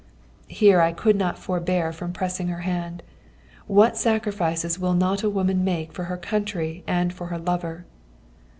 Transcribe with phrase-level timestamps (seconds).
[0.47, 3.03] Here I could not forbear from pressing her hand.
[3.67, 7.85] What sacrifices will not a woman make for her country and for her lover!